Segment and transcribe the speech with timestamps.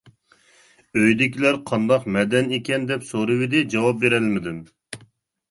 [1.01, 4.59] ئۆيدىكىلەر قانداق مەدەن ئىكەن، دەپ سورىۋىدى، جاۋاب بېرەلمىدىم.